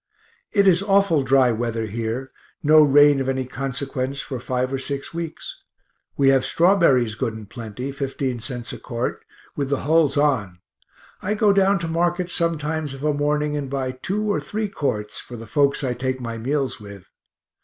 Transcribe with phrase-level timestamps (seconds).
[0.51, 2.31] It is awful dry weather here,
[2.63, 5.61] no rain of any consequence for five or six weeks.
[6.17, 9.23] We have strawberries good and plenty, 15 cents a quart,
[9.55, 10.57] with the hulls on
[11.21, 15.19] I go down to market sometimes of a morning and buy two or three quarts,
[15.19, 17.07] for the folks I take my meals with.